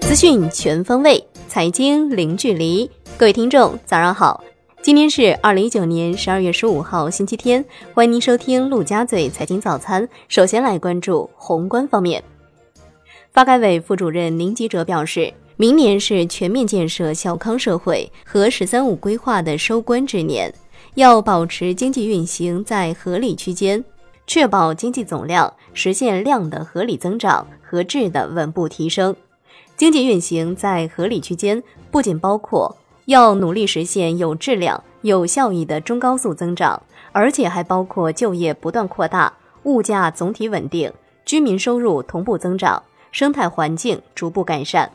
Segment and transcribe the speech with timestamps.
[0.00, 2.90] 资讯全方位，财经零距离。
[3.16, 4.42] 各位听众，早上好！
[4.82, 7.64] 今天是二零一九年十二月十五号，星期天。
[7.94, 10.08] 欢迎您收听陆家嘴财经早餐。
[10.26, 12.22] 首先来关注宏观方面。
[13.32, 20.52] 发改委副主任宁吉喆表示，明年是全面建设小康社会和“十三五”规划的收官之年，
[20.94, 23.84] 要保持经济运行在合理区间，
[24.30, 29.16] 确保经济总量实现量的合理增长和质的稳步提升。
[29.76, 32.76] 经济运行在合理区间，不仅包括
[33.06, 36.80] 要努力实现有质量、有效益的中高速增长，
[37.10, 39.32] 而且还包括就业不断扩大、
[39.64, 40.92] 物价总体稳定、
[41.24, 44.92] 居民收入同步增长、生态环境逐步改善。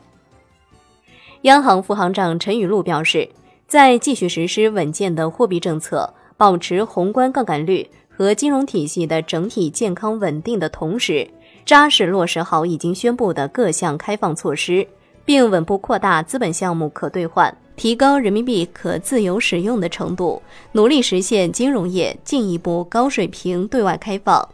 [1.42, 3.28] 央行副行长陈雨露表示，
[3.68, 11.28] 在继续实施稳健的货币政策、保持宏观杠杆率和金融体系的整体健康稳定的同时，
[11.66, 14.88] 扎实落实好已经宣布的各项开放措施，
[15.26, 20.40] 并稳步扩大资本项目可兑换，提高人民币可自由使用的程度，
[20.72, 24.48] 努力实现金融业进一步高水平对外开放。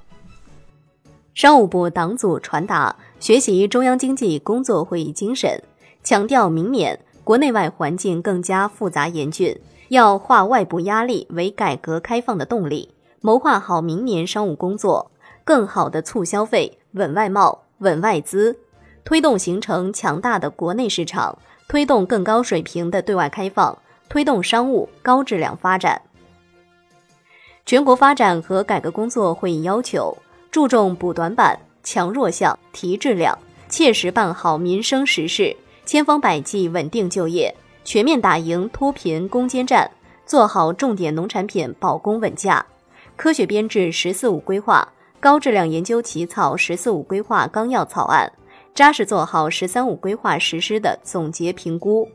[1.33, 5.63] 商务部党组传达学习中央经济工作会议精神，
[6.03, 9.57] 强调明年国内外环境更加复杂严峻，
[9.89, 12.89] 要化外部压力为改革开放的动力，
[13.25, 15.13] 谋划好明年商务工作，
[15.45, 16.79] 更好的促消费。
[16.95, 18.59] 稳外贸、稳外资，
[19.05, 23.79] 推动形成强大的国内市场，推动更高水平的对外开放，
[24.09, 26.03] 推动商务高质量发展。
[27.65, 30.15] 全国发展和改革工作会议要求，
[30.51, 35.57] 注重补短板、强弱项、提质量，切实办好民生实事，
[35.87, 39.91] 千方百计稳定就业，全面打赢脱贫攻坚战，
[40.27, 42.67] 做好重点农产品保供稳价，
[43.23, 44.93] 科学编制“十四五”规划。
[45.21, 48.33] 高质量研究起草“十四五”规划纲要草案，
[48.75, 52.09] 扎实做好“十三五”规划实施的总结评估。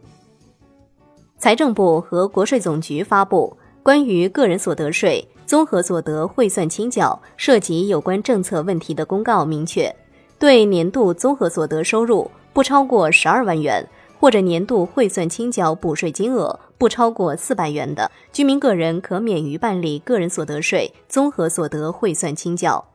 [1.37, 9.89] 财政部和国税总局发布关于个人所得税综合所得汇算清缴涉及有关政策问题的公告，明确，
[10.37, 13.81] 对年度综合所得收入不超过十二万元，
[14.19, 22.85] 或者年度汇算清缴补税金额不超过四百元的居民个人，可免于办理个人所得税综合所得汇算清缴。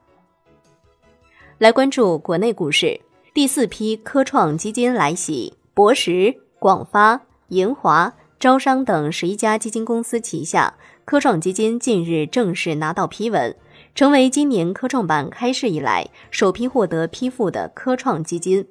[1.58, 3.00] 来关注国内股市，
[3.34, 13.54] 第四批科创基金来袭，博时、广发、银华、招商等十一家基金公司旗下科创基金近日正式拿到批文，
[13.94, 18.66] 成为今年科创板开市以来首批获得批复的科创基金。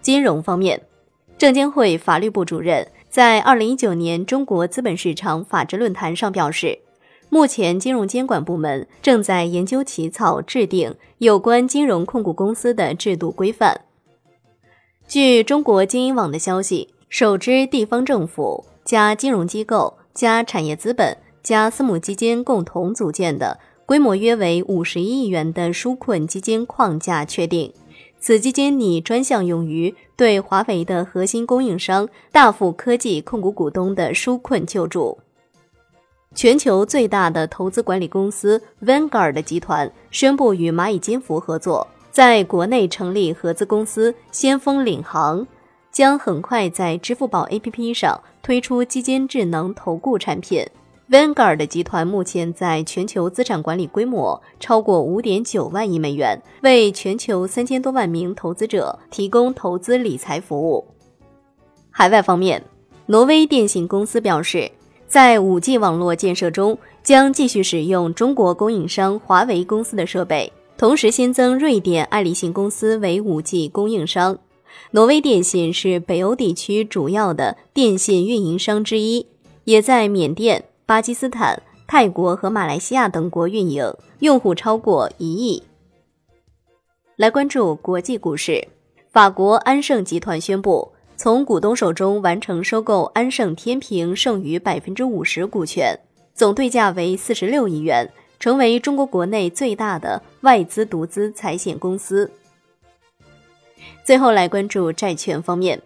[0.00, 0.82] 金融方面，
[1.38, 6.78] 证监会法律部主任在二零一九年中国资本市场法治论坛上表示。
[7.28, 13.82] 目前，金融监管部门正在研究起草制定有关金融控股公司的制度规范。
[15.06, 27.72] 据中国经营网的消息，首支地方政府加金融机构加产业资本加私募基金共同组建的规模约为五十亿元的纾困基金框架确定，
[28.22, 35.18] 此基金拟专项用于对华为的核心供应商大富科技控股股东的纾困救助。
[36.32, 45.44] 全球最大的投资管理公司 Vanguard 集团宣布与蚂蚁金服合作，在国内成立合资公司先锋领航，
[45.90, 50.64] 将很快在支付宝 APP 上推出基金智能投顾产品。
[51.12, 60.82] Vanguard 集团目前在全球资产管理规模超过五点九万亿美元，为全球三千多万名投资者提供投资理财服务。
[61.90, 62.64] 海外方面，
[63.04, 64.70] 挪威电信公司表示。
[65.06, 74.38] 在 5G 网络建设中，将继续使用中国供应商华为公司的设备，同时新增瑞典爱立信公司为 5G 供应商。
[74.92, 79.26] 挪威电信是北欧地区主要的电信运营商之一，
[79.64, 85.62] 也在缅甸、巴基斯坦、泰国和马来西亚等国运营，用户超过一亿。
[87.16, 88.66] 来关注国际股市，
[89.10, 90.92] 法国安盛集团宣布。
[91.14, 95.96] 从股东手中完成收购安盛天平剩余百分之五十股权，
[96.34, 98.10] 总对价为四十六亿元，
[98.40, 102.28] 成为中国国内最大的外资独资财险公司。
[104.02, 105.80] 最后来关注债券方面，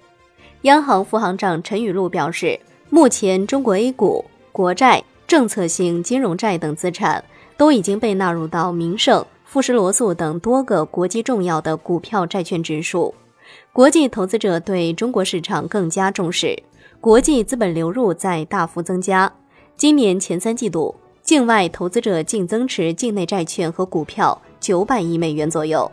[0.62, 4.24] 央行副行长陈雨露表示，目前中国 A 股、
[4.56, 7.22] 国债、政策性金融债等资产
[7.58, 13.14] 都已经被纳入到名胜、富时罗素等多个国际重要的股票债券指数。
[13.70, 16.58] 国际投资者对中国市场更加重视，
[17.02, 19.30] 国际资本流入在大幅增加。
[19.76, 25.92] 今年前三季度，境外投资者净增持境内债券和股票九百亿美元左右。